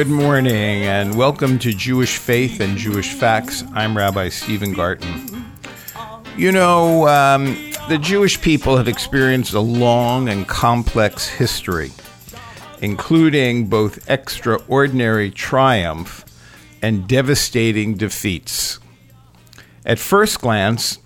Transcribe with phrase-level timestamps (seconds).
[0.00, 3.64] Good morning and welcome to Jewish Faith and Jewish Facts.
[3.74, 5.44] I'm Rabbi Stephen Garten.
[6.38, 7.44] You know, um,
[7.90, 11.90] the Jewish people have experienced a long and complex history,
[12.80, 16.24] including both extraordinary triumph
[16.80, 18.78] and devastating defeats.
[19.84, 20.98] At first glance,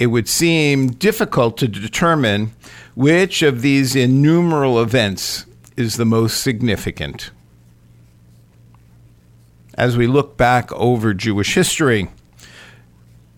[0.00, 2.50] it would seem difficult to determine
[2.96, 5.46] which of these innumerable events
[5.76, 7.30] is the most significant.
[9.80, 12.10] As we look back over Jewish history,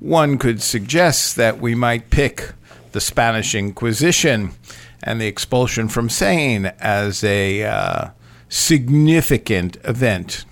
[0.00, 2.50] one could suggest that we might pick
[2.91, 4.50] the Spanish Inquisition
[5.05, 8.09] and the expulsion from Spain as a uh,
[8.48, 10.45] significant event.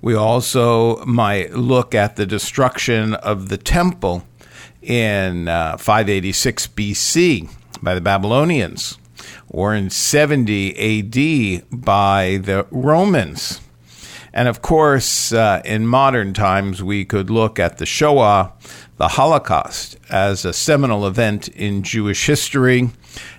[0.00, 4.24] We also might look at the destruction of the temple
[4.80, 7.50] in uh, 586 BC
[7.82, 8.96] by the Babylonians
[9.50, 13.60] or in 70 AD by the Romans.
[14.32, 18.52] And of course, uh, in modern times, we could look at the Shoah,
[18.96, 22.90] the Holocaust, as a seminal event in Jewish history.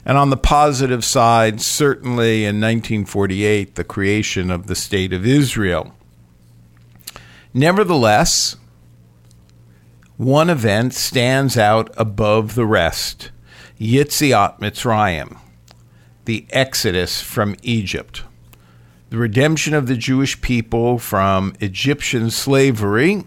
[0.05, 5.95] And on the positive side, certainly in 1948, the creation of the State of Israel.
[7.53, 8.57] Nevertheless,
[10.17, 13.31] one event stands out above the rest
[13.79, 15.39] Yitziat Mitzrayim,
[16.25, 18.23] the Exodus from Egypt
[19.11, 23.25] the redemption of the Jewish people from Egyptian slavery,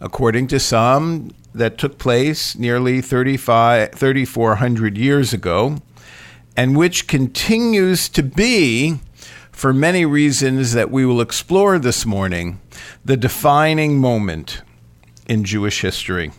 [0.00, 5.78] according to some, that took place nearly 3,400 years ago,
[6.58, 9.00] and which continues to be,
[9.50, 12.60] for many reasons that we will explore this morning,
[13.02, 14.60] the defining moment
[15.26, 16.32] in Jewish history.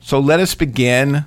[0.00, 1.26] So let us begin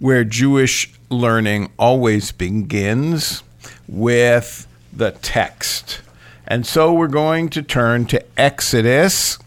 [0.00, 3.44] where Jewish learning always begins
[3.90, 6.00] with the text.
[6.46, 9.38] And so we're going to turn to Exodus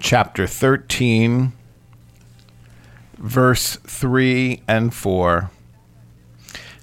[0.00, 1.52] chapter 13,
[3.16, 5.50] verse 3 and 4.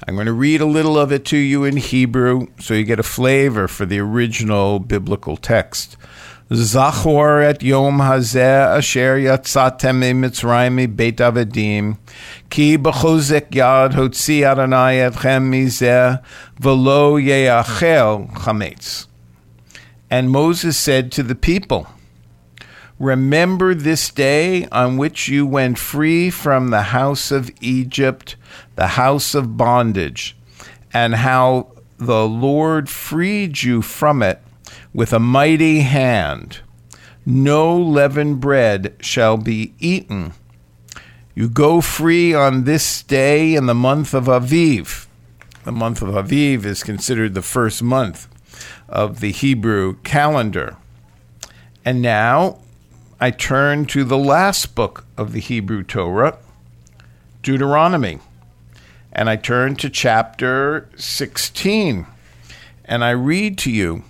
[0.08, 3.00] I'm going to read a little of it to you in Hebrew so you get
[3.00, 5.96] a flavor for the original biblical text.
[6.52, 11.98] Zachor et yom hazeh asher yatzatem mitzrayim beit avadim,
[12.50, 16.22] ki b'chozek yad hotzi Adonai etchem mizeh,
[16.60, 19.08] v'lo yeachel chametz.
[20.10, 21.88] And Moses said to the people,
[23.00, 28.36] Remember this day on which you went free from the house of Egypt,
[28.76, 30.36] the house of bondage,
[30.94, 34.43] and how the Lord freed you from it
[34.94, 36.60] with a mighty hand.
[37.26, 40.34] No leavened bread shall be eaten.
[41.36, 45.08] You go free on this day in the month of Aviv.
[45.64, 48.28] The month of Aviv is considered the first month
[48.88, 50.78] of the Hebrew calendar.
[51.84, 52.60] And now
[53.20, 56.38] I turn to the last book of the Hebrew Torah,
[57.42, 58.20] Deuteronomy.
[59.12, 62.06] And I turn to chapter 16.
[62.86, 64.04] And I read to you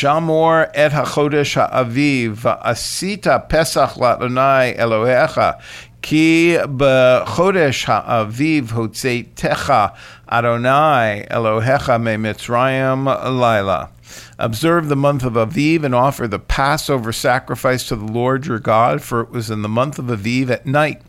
[0.00, 5.60] Shamor et hachodesh ha'aviv va'asita pesach la'adonai Elohecha
[6.00, 9.94] ki b'chodesh ha'aviv hotzetecha
[10.26, 13.90] Adonai Elohecha Mitzrayim laila.
[14.38, 19.02] Observe the month of Aviv and offer the Passover sacrifice to the Lord your God,
[19.02, 21.02] for it was in the month of Aviv at night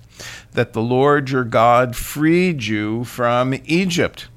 [0.51, 4.27] that the Lord your God freed you from Egypt.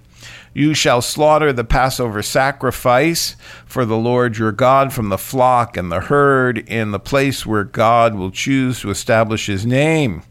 [0.55, 3.35] You shall slaughter the Passover sacrifice
[3.67, 7.65] for the Lord your God from the flock and the herd in the place where
[7.65, 10.23] God will choose to establish his name.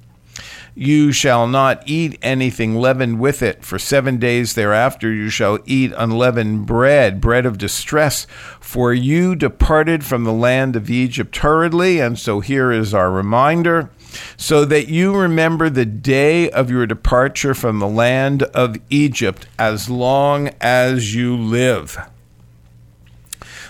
[0.76, 3.64] You shall not eat anything leavened with it.
[3.64, 8.26] For seven days thereafter you shall eat unleavened bread, bread of distress.
[8.60, 12.00] For you departed from the land of Egypt hurriedly.
[12.00, 13.92] And so here is our reminder
[14.38, 19.90] so that you remember the day of your departure from the land of Egypt as
[19.90, 21.98] long as you live.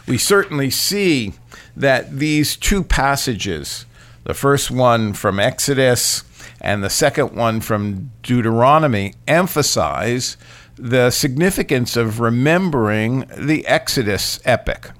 [0.08, 1.34] We certainly see
[1.76, 3.86] that these two passages,
[4.26, 6.24] the first one from Exodus
[6.60, 10.38] and the second one from Deuteronomy, emphasize
[10.76, 14.92] the significance of remembering the Exodus epic.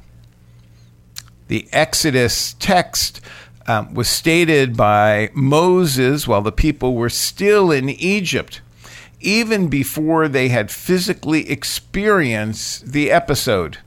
[1.48, 3.22] The Exodus text
[3.68, 8.62] um, was stated by Moses while the people were still in Egypt,
[9.20, 13.78] even before they had physically experienced the episode.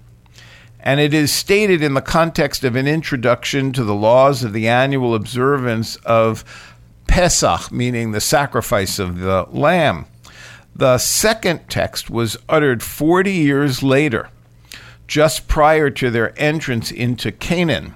[0.81, 4.69] And it is stated in the context of an introduction to the laws of the
[4.69, 6.45] annual observance of
[7.09, 10.07] Pesach, meaning the sacrifice of the lamb.
[10.75, 14.29] The second text was uttered 40 years later,
[15.07, 17.95] just prior to their entrance into Canaan.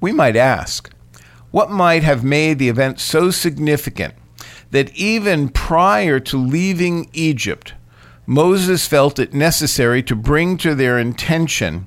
[0.00, 0.90] We might ask,
[1.50, 4.14] what might have made the event so significant
[4.70, 7.74] that even prior to leaving Egypt,
[8.26, 11.86] Moses felt it necessary to bring to their intention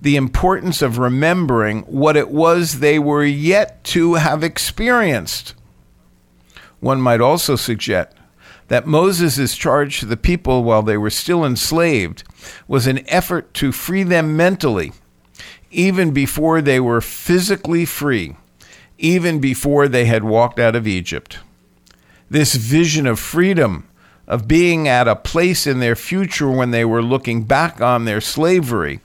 [0.00, 5.54] the importance of remembering what it was they were yet to have experienced.
[6.80, 8.14] One might also suggest
[8.68, 12.24] that Moses' charge to the people while they were still enslaved
[12.66, 14.92] was an effort to free them mentally,
[15.70, 18.36] even before they were physically free,
[18.98, 21.38] even before they had walked out of Egypt.
[22.30, 23.88] This vision of freedom
[24.26, 28.20] of being at a place in their future when they were looking back on their
[28.20, 29.00] slavery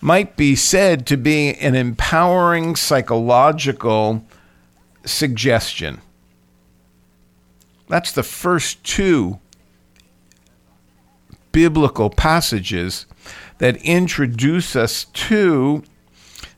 [0.00, 4.24] might be said to be an empowering psychological
[5.04, 6.00] suggestion.
[7.88, 9.38] That's the first two
[11.52, 13.06] biblical passages
[13.58, 15.82] that introduce us to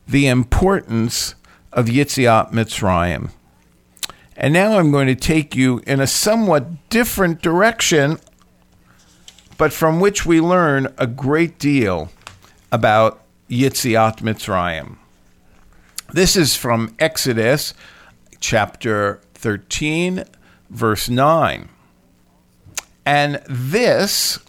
[0.07, 1.35] the importance
[1.71, 3.31] of Yitziat Mitzrayim.
[4.35, 8.19] And now I'm going to take you in a somewhat different direction,
[9.57, 12.11] but from which we learn a great deal
[12.71, 14.97] about Yitziat Mitzrayim.
[16.13, 17.73] This is from Exodus
[18.39, 20.23] chapter 13,
[20.69, 21.69] verse 9.
[23.05, 24.39] And this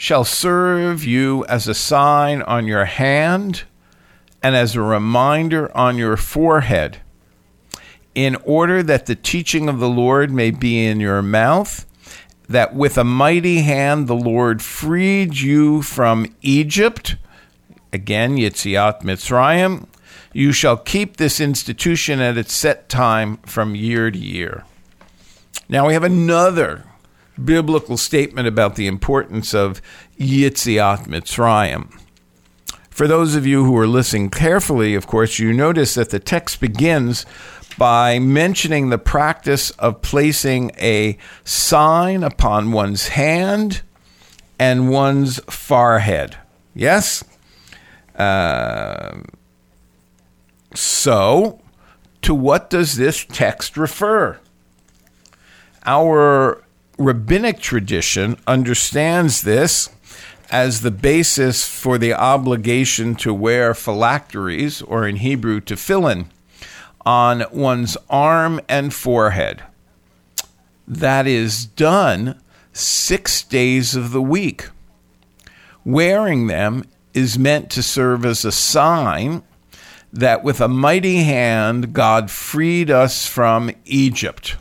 [0.00, 3.64] shall serve you as a sign on your hand
[4.42, 6.96] and as a reminder on your forehead
[8.14, 11.84] in order that the teaching of the Lord may be in your mouth,
[12.48, 17.16] that with a mighty hand the Lord freed you from Egypt.
[17.92, 19.86] Again, Yitziat Mitzrayim.
[20.32, 24.64] You shall keep this institution at its set time from year to year.
[25.68, 26.86] Now we have another
[27.44, 29.80] biblical statement about the importance of
[30.18, 31.98] Yitziat Mitzrayim.
[32.90, 36.60] For those of you who are listening carefully, of course, you notice that the text
[36.60, 37.24] begins
[37.78, 43.80] by mentioning the practice of placing a sign upon one's hand
[44.58, 46.36] and one's forehead.
[46.74, 47.24] Yes?
[48.16, 49.20] Uh,
[50.74, 51.60] so,
[52.20, 54.38] to what does this text refer?
[55.86, 56.62] Our
[57.00, 59.88] rabbinic tradition understands this
[60.50, 66.26] as the basis for the obligation to wear phylacteries, or in Hebrew, to tefillin
[67.06, 69.62] on one's arm and forehead.
[70.86, 72.38] That is done
[72.74, 74.68] six days of the week.
[75.84, 79.42] Wearing them is meant to serve as a sign
[80.12, 84.56] that with a mighty hand God freed us from Egypt.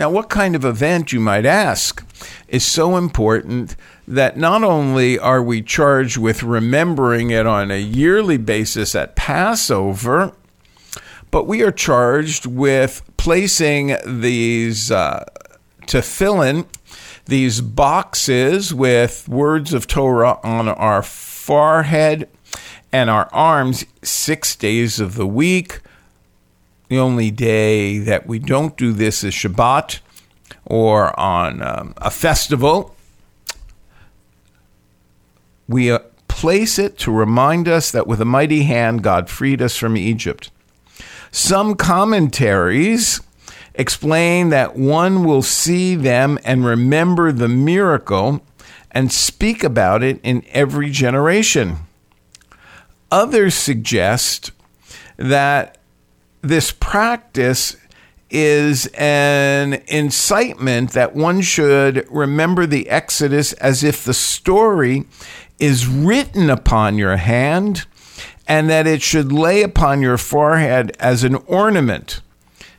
[0.00, 2.02] Now, what kind of event, you might ask,
[2.48, 3.76] is so important
[4.08, 10.32] that not only are we charged with remembering it on a yearly basis at Passover,
[11.30, 15.26] but we are charged with placing these uh,
[15.82, 16.64] tefillin,
[17.26, 22.26] these boxes with words of Torah on our forehead
[22.90, 25.80] and our arms six days of the week.
[26.90, 30.00] The only day that we don't do this is Shabbat
[30.64, 32.96] or on um, a festival.
[35.68, 39.76] We uh, place it to remind us that with a mighty hand God freed us
[39.76, 40.50] from Egypt.
[41.30, 43.20] Some commentaries
[43.76, 48.40] explain that one will see them and remember the miracle
[48.90, 51.76] and speak about it in every generation.
[53.12, 54.50] Others suggest
[55.18, 55.76] that
[56.42, 57.76] this practice
[58.30, 65.04] is an incitement that one should remember the Exodus as if the story
[65.58, 67.86] is written upon your hand
[68.46, 72.20] and that it should lay upon your forehead as an ornament,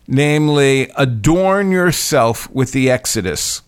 [0.07, 3.61] namely, adorn yourself with the Exodus.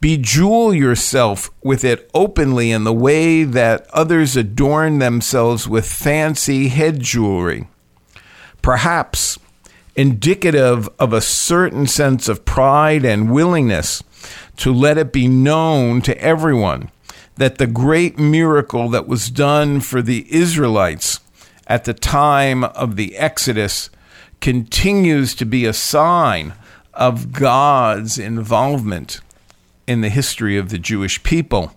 [0.00, 7.00] Bejewel yourself with it openly in the way that others adorn themselves with fancy head
[7.00, 7.66] jewelry.
[8.68, 9.38] Perhaps
[9.96, 14.04] indicative of a certain sense of pride and willingness
[14.58, 16.90] to let it be known to everyone
[17.36, 21.20] that the great miracle that was done for the Israelites
[21.66, 23.88] at the time of the Exodus
[24.42, 26.52] continues to be a sign
[26.92, 29.22] of God's involvement
[29.86, 31.74] in the history of the Jewish people.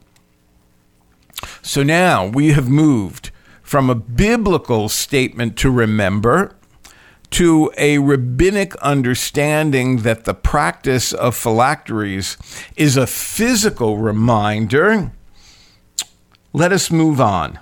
[1.61, 3.31] So now we have moved
[3.63, 6.53] from a biblical statement to remember
[7.31, 12.37] to a rabbinic understanding that the practice of phylacteries
[12.75, 15.11] is a physical reminder,
[16.53, 17.57] let us move on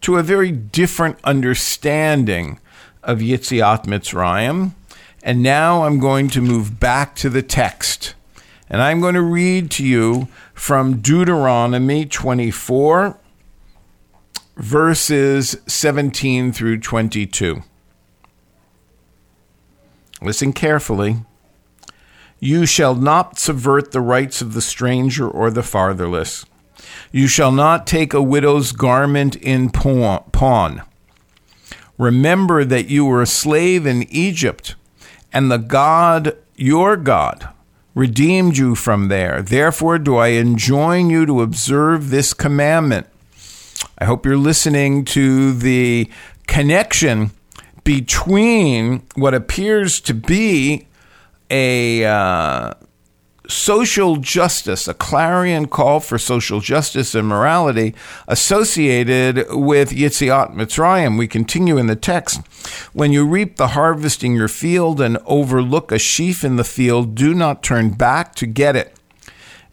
[0.00, 2.58] to a very different understanding
[3.02, 4.72] of Yitziat Mitzrayim.
[5.22, 8.14] And now I'm going to move back to the text.
[8.68, 13.18] And I'm going to read to you from Deuteronomy 24,
[14.56, 17.62] verses 17 through 22.
[20.24, 21.18] Listen carefully.
[22.40, 26.46] You shall not subvert the rights of the stranger or the fatherless.
[27.12, 30.82] You shall not take a widow's garment in pawn.
[31.98, 34.74] Remember that you were a slave in Egypt,
[35.32, 37.48] and the God, your God,
[37.94, 39.42] redeemed you from there.
[39.42, 43.06] Therefore, do I enjoin you to observe this commandment.
[43.98, 46.10] I hope you're listening to the
[46.46, 47.30] connection
[47.84, 50.86] between what appears to be
[51.50, 52.74] a uh,
[53.46, 57.94] social justice, a clarion call for social justice and morality
[58.26, 61.18] associated with Yitziat Mitzrayim.
[61.18, 62.40] We continue in the text.
[62.92, 67.14] When you reap the harvest in your field and overlook a sheaf in the field,
[67.14, 68.94] do not turn back to get it.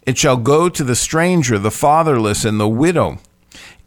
[0.06, 3.20] It shall go to the stranger, the fatherless, and the widow,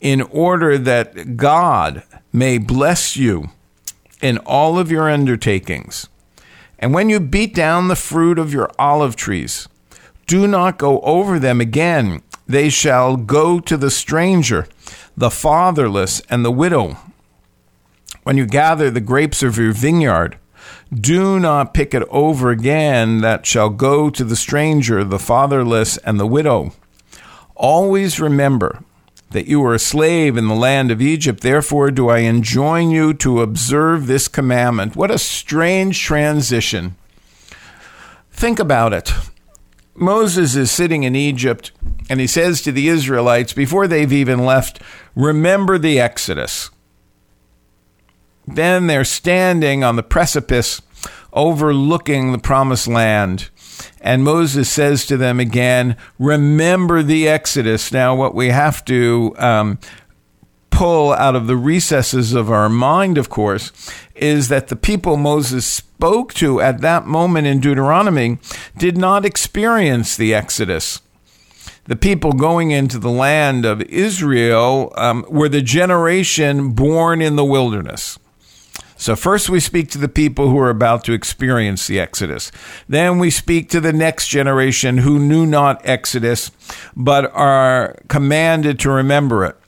[0.00, 3.50] in order that God may bless you
[4.22, 6.08] in all of your undertakings.
[6.78, 9.68] And when you beat down the fruit of your olive trees,
[10.26, 12.22] do not go over them again.
[12.46, 14.66] They shall go to the stranger,
[15.16, 16.96] the fatherless, and the widow.
[18.22, 20.38] When you gather the grapes of your vineyard,
[20.92, 23.20] do not pick it over again.
[23.20, 26.72] That shall go to the stranger, the fatherless, and the widow.
[27.54, 28.82] Always remember
[29.34, 31.40] that you were a slave in the land of Egypt.
[31.40, 34.94] Therefore, do I enjoin you to observe this commandment.
[34.94, 36.94] What a strange transition.
[38.30, 39.12] Think about it.
[39.96, 41.72] Moses is sitting in Egypt
[42.08, 44.80] and he says to the Israelites before they've even left,
[45.16, 46.70] Remember the Exodus.
[48.46, 50.80] Then they're standing on the precipice
[51.34, 53.50] overlooking the promised land.
[54.00, 57.92] And Moses says to them again, Remember the Exodus.
[57.92, 59.78] Now, what we have to um,
[60.70, 63.72] pull out of the recesses of our mind, of course,
[64.14, 68.38] is that the people Moses spoke to at that moment in Deuteronomy
[68.76, 71.00] did not experience the Exodus.
[71.84, 77.44] The people going into the land of Israel um, were the generation born in the
[77.44, 78.18] wilderness.
[79.04, 82.50] So, first we speak to the people who are about to experience the Exodus.
[82.88, 86.50] Then we speak to the next generation who knew not Exodus,
[86.96, 89.58] but are commanded to remember it.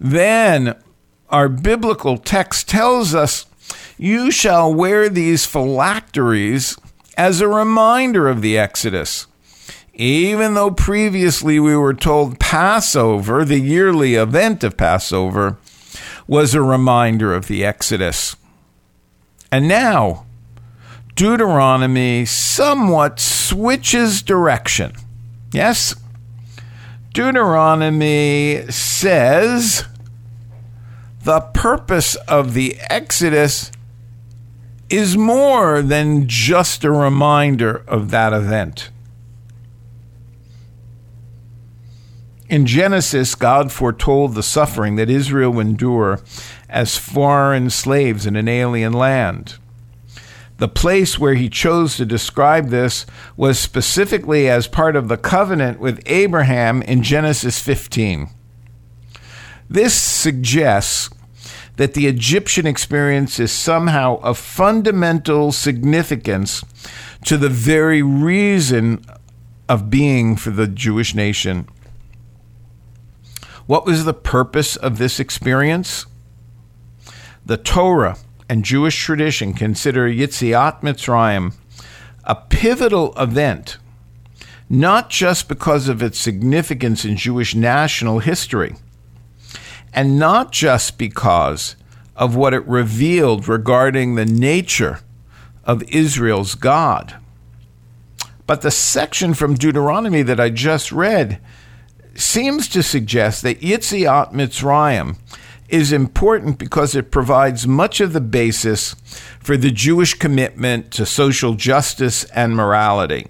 [0.00, 0.74] Then
[1.28, 3.44] our biblical text tells us,
[3.98, 6.78] You shall wear these phylacteries
[7.14, 9.26] as a reminder of the Exodus.
[9.92, 15.58] Even though previously we were told Passover, the yearly event of Passover,
[16.26, 18.34] was a reminder of the Exodus.
[19.50, 20.26] And now,
[21.14, 24.92] Deuteronomy somewhat switches direction.
[25.52, 25.94] Yes?
[27.14, 29.84] Deuteronomy says
[31.24, 33.72] the purpose of the Exodus
[34.88, 38.90] is more than just a reminder of that event.
[42.48, 46.20] In Genesis, God foretold the suffering that Israel would endure
[46.68, 49.58] as foreign slaves in an alien land.
[50.58, 53.06] The place where he chose to describe this
[53.36, 58.28] was specifically as part of the covenant with Abraham in Genesis 15.
[59.70, 61.10] This suggests
[61.76, 66.64] that the Egyptian experience is somehow of fundamental significance
[67.24, 69.04] to the very reason
[69.68, 71.68] of being for the Jewish nation.
[73.66, 76.06] What was the purpose of this experience?
[77.48, 78.18] The Torah
[78.50, 81.54] and Jewish tradition consider Yitziat Mitzrayim
[82.22, 83.78] a pivotal event,
[84.68, 88.74] not just because of its significance in Jewish national history,
[89.94, 91.74] and not just because
[92.14, 95.00] of what it revealed regarding the nature
[95.64, 97.16] of Israel's God.
[98.46, 101.40] But the section from Deuteronomy that I just read
[102.14, 105.16] seems to suggest that Yitziat Mitzrayim
[105.68, 108.94] is important because it provides much of the basis
[109.40, 113.26] for the Jewish commitment to social justice and morality.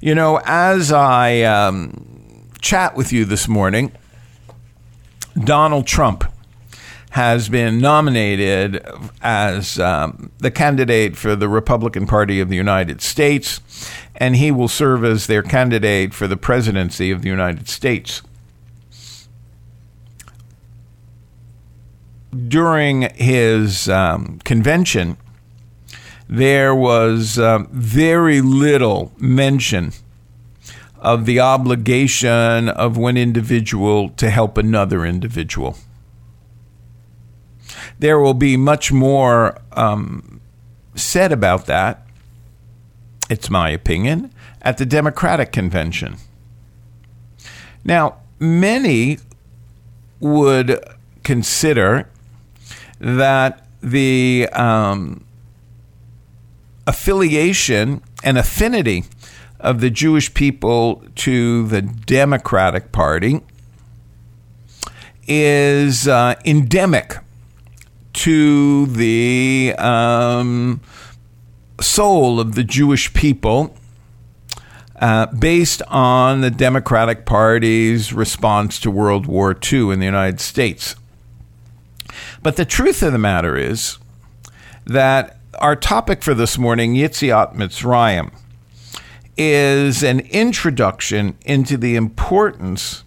[0.00, 3.92] You know, as I um, chat with you this morning,
[5.44, 6.24] Donald Trump
[7.10, 8.84] has been nominated
[9.22, 13.60] as um, the candidate for the Republican Party of the United States,
[14.14, 18.22] and he will serve as their candidate for the presidency of the United States.
[22.30, 25.16] During his um, convention,
[26.28, 29.92] there was uh, very little mention
[31.00, 35.78] of the obligation of one individual to help another individual.
[37.98, 40.40] There will be much more um,
[40.94, 42.06] said about that,
[43.30, 46.16] it's my opinion, at the Democratic convention.
[47.84, 49.18] Now, many
[50.20, 50.78] would
[51.22, 52.08] consider
[53.00, 55.24] that the um,
[56.86, 59.04] affiliation and affinity
[59.60, 63.40] of the Jewish people to the Democratic Party
[65.26, 67.18] is uh, endemic
[68.14, 70.80] to the um,
[71.80, 73.74] soul of the Jewish people.
[75.00, 80.96] Uh, based on the Democratic Party's response to World War II in the United States.
[82.48, 83.98] But the truth of the matter is
[84.86, 88.32] that our topic for this morning, Yitziat Mitzrayim,
[89.36, 93.04] is an introduction into the importance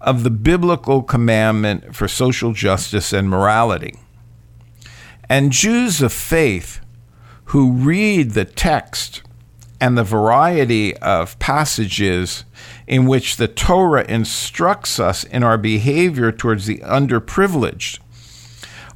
[0.00, 3.94] of the biblical commandment for social justice and morality.
[5.28, 6.80] And Jews of faith
[7.44, 9.22] who read the text
[9.80, 12.44] and the variety of passages
[12.88, 18.00] in which the Torah instructs us in our behavior towards the underprivileged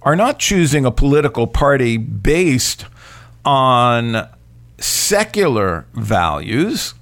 [0.08, 2.86] are not choosing a political party based
[3.44, 4.26] on
[4.78, 6.94] secular values,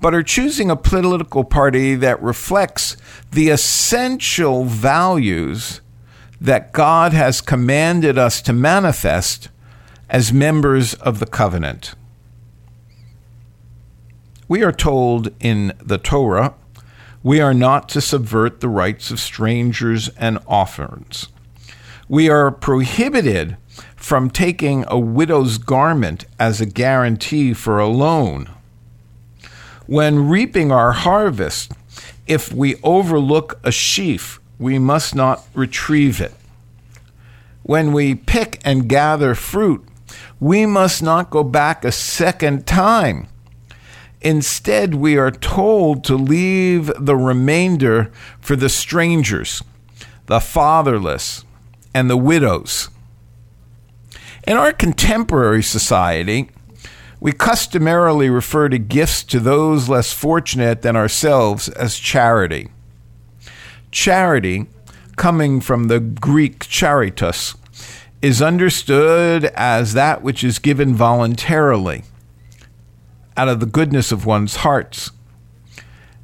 [0.00, 2.96] but are choosing a political party that reflects
[3.30, 5.80] the essential values
[6.40, 9.48] that God has commanded us to manifest
[10.08, 11.94] as members of the covenant.
[14.48, 16.54] We are told in the Torah
[17.22, 21.28] we are not to subvert the rights of strangers and orphans.
[22.08, 23.56] We are prohibited
[23.96, 28.50] from taking a widow's garment as a guarantee for a loan.
[29.86, 31.72] When reaping our harvest,
[32.26, 36.34] if we overlook a sheaf, we must not retrieve it.
[37.62, 39.86] When we pick and gather fruit,
[40.38, 43.28] we must not go back a second time.
[44.20, 49.62] Instead, we are told to leave the remainder for the strangers,
[50.26, 51.44] the fatherless,
[51.94, 52.90] and the widows.
[54.46, 56.50] In our contemporary society,
[57.20, 62.68] we customarily refer to gifts to those less fortunate than ourselves as charity.
[63.90, 64.66] Charity,
[65.16, 67.56] coming from the Greek charitas,
[68.20, 72.04] is understood as that which is given voluntarily,
[73.36, 75.10] out of the goodness of one's hearts.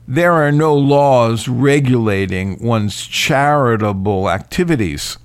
[0.06, 5.16] There are no laws regulating one's charitable activities.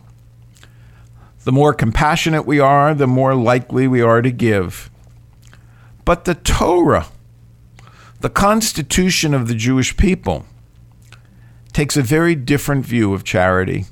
[1.46, 4.90] The more compassionate we are, the more likely we are to give.
[6.04, 7.06] But the Torah,
[8.20, 10.48] the constitution of the Jewish people,
[11.72, 13.86] takes a very different view of charity.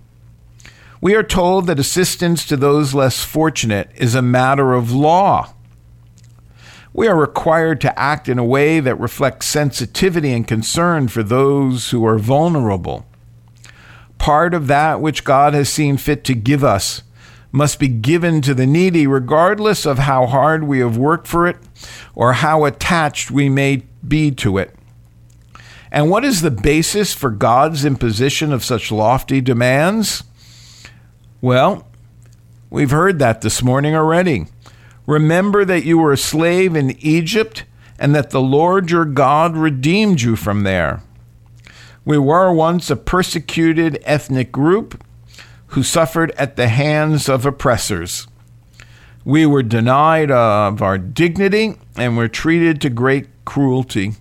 [1.00, 5.54] We are told that assistance to those less fortunate is a matter of law.
[6.92, 11.92] We are required to act in a way that reflects sensitivity and concern for those
[11.92, 13.06] who are vulnerable.
[14.18, 17.04] Part of that which God has seen fit to give us
[17.54, 21.58] must be given to the needy, regardless of how hard we have worked for it
[22.16, 24.76] or how attached we may be to it.
[25.92, 30.24] And what is the basis for God's imposition of such lofty demands?
[31.40, 31.88] Well,
[32.72, 34.48] we've heard that this morning already.
[35.06, 37.66] Remember that you were a slave in Egypt
[38.00, 41.04] and that the Lord your God redeemed you from there.
[42.04, 45.04] We were once a persecuted ethnic group
[45.74, 48.28] who suffered at the hands of oppressors.
[49.26, 54.14] We were denied of our dignity and were treated to great cruelty.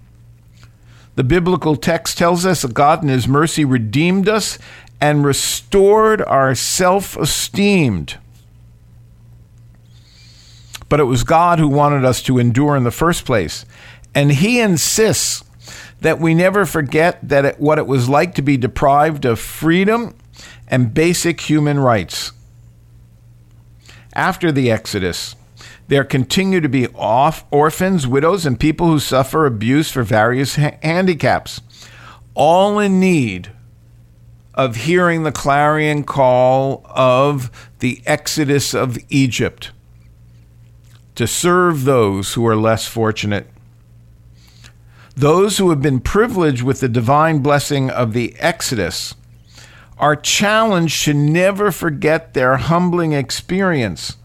[1.15, 4.59] The biblical text tells us that God in His mercy redeemed us
[4.99, 8.07] and restored our self esteem.
[10.89, 13.67] But it was God who wanted us to endure in the first place.
[14.15, 15.45] And He insists
[16.01, 20.15] that we never forget that it, what it was like to be deprived of freedom
[20.73, 22.33] and basic human rights.
[24.15, 25.37] After the Exodus,
[25.89, 30.79] there continue to be off orphans, widows, and people who suffer abuse for various ha-
[30.83, 31.61] handicaps,
[32.35, 33.51] all in need
[34.55, 39.73] of hearing the clarion call of the exodus of Egypt
[41.15, 43.47] to serve those who are less fortunate.
[45.15, 49.15] Those who have been privileged with the divine blessing of the Exodus
[50.03, 54.17] are challenged to never forget their humbling experience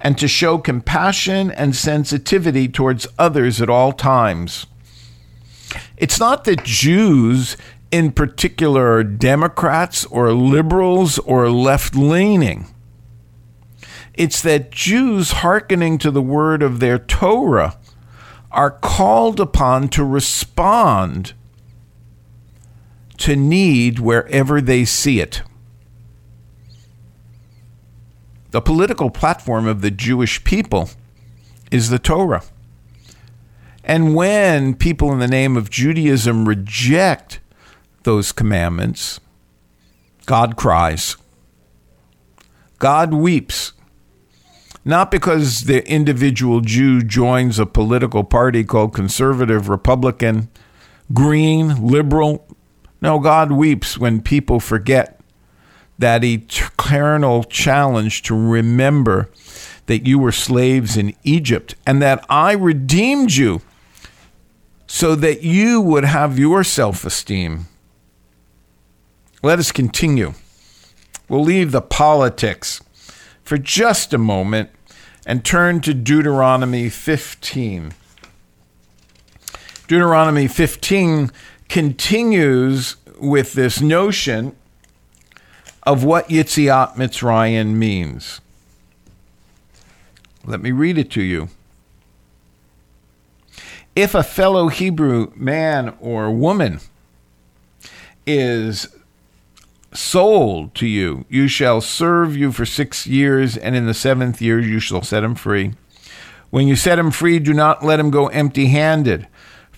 [0.00, 4.66] and to show compassion and sensitivity towards others at all times.
[5.96, 7.56] It's not that Jews
[7.90, 12.68] in particular are Democrats or liberals or left leaning.
[14.14, 17.76] It's that Jews, hearkening to the word of their Torah,
[18.52, 21.34] are called upon to respond
[23.18, 25.42] to need wherever they see it.
[28.50, 30.90] The political platform of the Jewish people
[31.70, 32.42] is the Torah.
[33.84, 37.40] And when people in the name of Judaism reject
[38.04, 39.20] those commandments,
[40.26, 41.16] God cries.
[42.78, 43.72] God weeps.
[44.84, 50.48] Not because the individual Jew joins a political party called conservative, Republican,
[51.12, 52.46] green, liberal.
[53.00, 55.20] No, God weeps when people forget
[55.98, 59.28] that eternal challenge to remember
[59.86, 63.62] that you were slaves in Egypt and that I redeemed you
[64.86, 67.66] so that you would have your self esteem.
[69.42, 70.34] Let us continue.
[71.28, 72.80] We'll leave the politics
[73.42, 74.70] for just a moment
[75.26, 77.92] and turn to Deuteronomy 15.
[79.86, 81.30] Deuteronomy 15
[81.68, 84.54] continues with this notion
[85.82, 88.40] of what Yitziat Mitzrayim means.
[90.44, 91.48] Let me read it to you.
[93.94, 96.80] If a fellow Hebrew man or woman
[98.26, 98.88] is
[99.92, 104.60] sold to you, you shall serve you for six years, and in the seventh year
[104.60, 105.74] you shall set him free.
[106.50, 109.26] When you set him free, do not let him go empty handed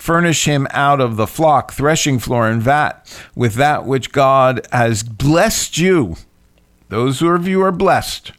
[0.00, 5.02] Furnish him out of the flock, threshing floor, and vat with that which God has
[5.02, 6.16] blessed you.
[6.88, 8.32] Those who of you who are blessed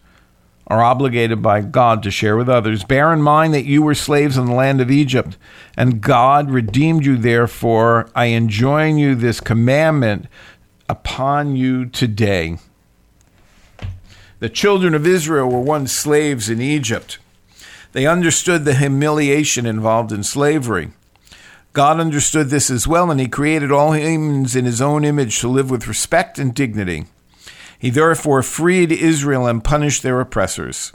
[0.65, 2.83] are obligated by God to share with others.
[2.83, 5.37] Bear in mind that you were slaves in the land of Egypt,
[5.77, 7.15] and God redeemed you.
[7.15, 10.25] Therefore, I enjoin you this commandment
[10.89, 12.57] upon you today.
[14.39, 17.19] The children of Israel were once slaves in Egypt.
[17.91, 20.89] They understood the humiliation involved in slavery.
[21.73, 25.47] God understood this as well, and he created all humans in his own image to
[25.47, 27.05] live with respect and dignity.
[27.79, 30.91] He therefore freed Israel and punished their oppressors.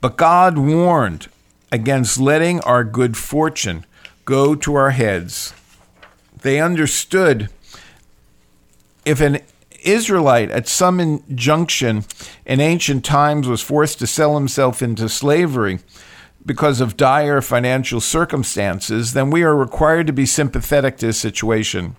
[0.00, 1.28] But God warned
[1.70, 3.86] against letting our good fortune
[4.24, 5.54] go to our heads.
[6.42, 7.48] They understood
[9.04, 9.38] if an
[9.82, 12.04] Israelite at some injunction
[12.44, 15.78] in ancient times was forced to sell himself into slavery,
[16.44, 21.96] because of dire financial circumstances, then we are required to be sympathetic to his situation.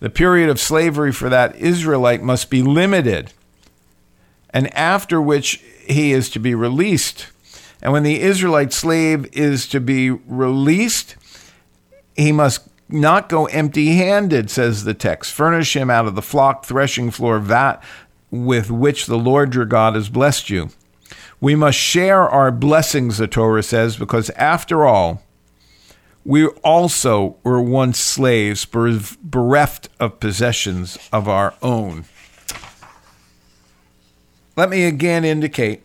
[0.00, 3.32] The period of slavery for that Israelite must be limited,
[4.50, 7.28] and after which he is to be released.
[7.82, 11.16] And when the Israelite slave is to be released,
[12.16, 15.32] he must not go empty handed, says the text.
[15.32, 17.82] Furnish him out of the flock, threshing floor, vat
[18.30, 20.70] with which the Lord your God has blessed you.
[21.44, 25.22] We must share our blessings, the Torah says, because after all,
[26.24, 32.06] we also were once slaves, bereft of possessions of our own.
[34.56, 35.82] Let me again indicate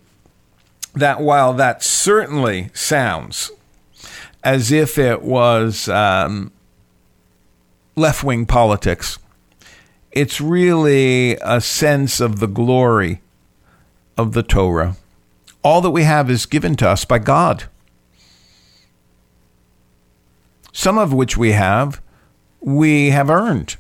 [0.93, 3.51] that while that certainly sounds
[4.41, 6.53] as if it was um,
[7.97, 9.19] left wing politics,
[10.13, 13.19] it's really a sense of the glory
[14.17, 14.95] of the Torah
[15.63, 17.65] all that we have is given to us by God.
[20.71, 22.01] Some of which we have,
[22.61, 23.75] we have earned.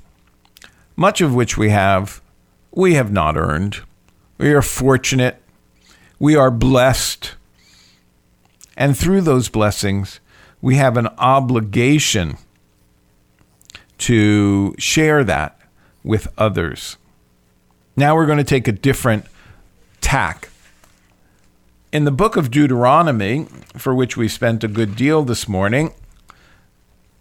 [0.95, 2.21] Much of which we have,
[2.71, 3.79] we have not earned.
[4.37, 5.41] We are fortunate.
[6.19, 7.35] We are blessed.
[8.75, 10.19] And through those blessings,
[10.61, 12.37] we have an obligation
[13.99, 15.59] to share that
[16.03, 16.97] with others.
[17.95, 19.25] Now we're going to take a different
[20.01, 20.48] tack
[21.91, 25.91] in the book of Deuteronomy, for which we spent a good deal this morning,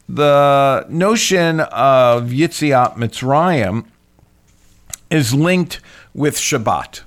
[0.09, 3.87] the notion of Yitziat Mitzrayim
[5.11, 5.81] is linked
[6.15, 7.03] with Shabbat.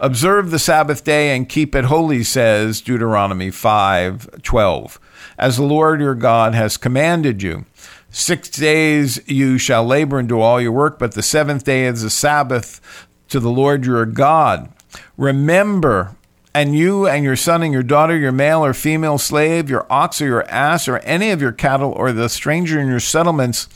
[0.00, 4.98] Observe the Sabbath day and keep it holy, says Deuteronomy 5:12,
[5.38, 7.66] as the Lord your God has commanded you.
[8.10, 12.02] Six days you shall labor and do all your work, but the seventh day is
[12.02, 12.80] a Sabbath
[13.28, 14.70] to the Lord your God.
[15.16, 16.16] Remember,
[16.54, 20.20] and you and your son and your daughter, your male or female slave, your ox
[20.20, 23.68] or your ass, or any of your cattle, or the stranger in your settlements,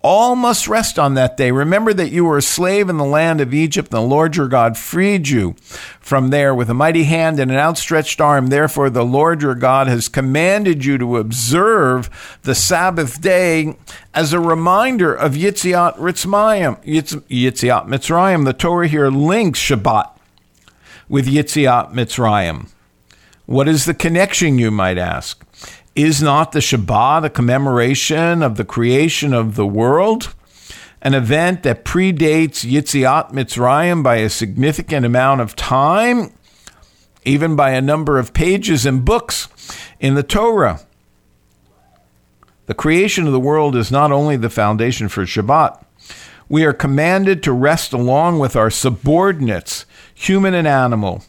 [0.00, 1.50] all must rest on that day.
[1.50, 4.46] Remember that you were a slave in the land of Egypt, and the Lord your
[4.46, 5.56] God freed you
[5.98, 8.46] from there with a mighty hand and an outstretched arm.
[8.46, 13.76] Therefore, the Lord your God has commanded you to observe the Sabbath day
[14.14, 16.82] as a reminder of Yitziat Mitzrayim.
[16.84, 18.44] Yitziat Mitzrayim.
[18.44, 20.17] The Torah here links Shabbat
[21.08, 22.68] with Yitziat Mitzrayim.
[23.46, 25.44] What is the connection, you might ask?
[25.94, 30.34] Is not the Shabbat a commemoration of the creation of the world?
[31.00, 36.32] An event that predates Yitziat Mitzrayim by a significant amount of time,
[37.24, 39.48] even by a number of pages and books
[40.00, 40.80] in the Torah.
[42.66, 45.82] The creation of the world is not only the foundation for Shabbat,
[46.48, 49.84] we are commanded to rest along with our subordinates,
[50.14, 51.22] human and animal.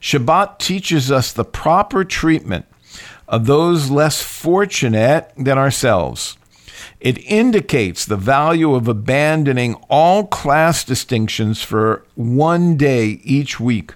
[0.00, 2.66] Shabbat teaches us the proper treatment
[3.28, 6.36] of those less fortunate than ourselves.
[7.00, 13.94] It indicates the value of abandoning all class distinctions for one day each week.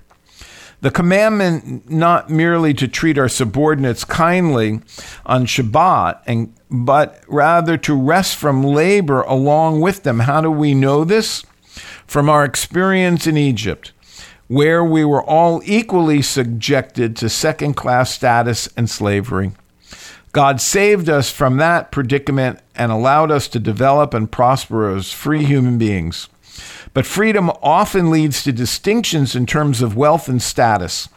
[0.81, 4.81] The commandment not merely to treat our subordinates kindly
[5.27, 10.21] on Shabbat, and, but rather to rest from labor along with them.
[10.21, 11.45] How do we know this?
[12.07, 13.93] From our experience in Egypt
[14.51, 19.53] where we were all equally subjected to second class status and slavery.
[20.33, 25.45] God saved us from that predicament and allowed us to develop and prosper as free
[25.45, 26.29] human beings.
[26.93, 31.09] But freedom often leads to distinctions in terms of wealth and status.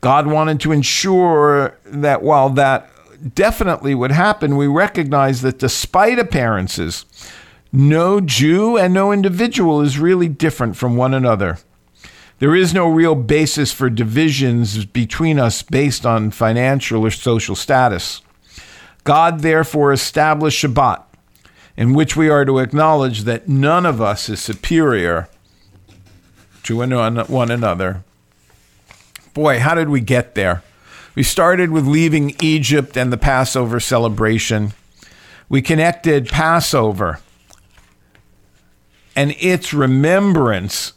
[0.00, 2.90] God wanted to ensure that while that
[3.34, 7.04] definitely would happen, we recognize that despite appearances,
[7.72, 11.58] no Jew and no individual is really different from one another.
[12.38, 18.22] There is no real basis for divisions between us based on financial or social status.
[19.04, 21.04] God therefore established Shabbat,
[21.76, 25.28] in which we are to acknowledge that none of us is superior
[26.62, 28.04] to one another.
[29.32, 30.62] Boy, how did we get there?
[31.14, 34.72] We started with leaving Egypt and the Passover celebration.
[35.48, 37.20] We connected Passover
[39.16, 40.92] and its remembrance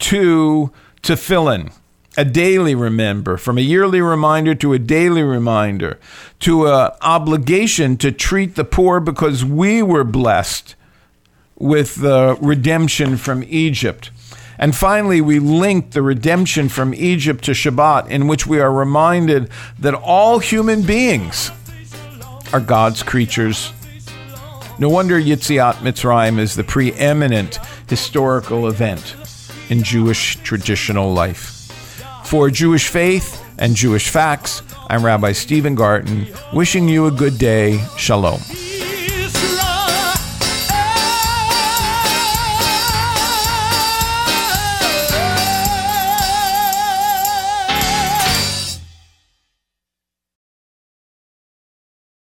[0.00, 0.72] to
[1.02, 1.72] tefillin,
[2.16, 5.98] a daily remember, from a yearly reminder to a daily reminder,
[6.40, 10.76] to an obligation to treat the poor because we were blessed
[11.56, 14.10] with the redemption from Egypt.
[14.58, 19.50] And finally, we link the redemption from Egypt to Shabbat, in which we are reminded
[19.78, 21.50] that all human beings
[22.52, 23.72] are God's creatures.
[24.78, 29.16] No wonder Yitziat Mitzrayim is the preeminent historical event
[29.70, 31.53] in Jewish traditional life.
[32.34, 37.78] For Jewish Faith and Jewish Facts, I'm Rabbi Stephen Garten, wishing you a good day.
[37.96, 38.40] Shalom.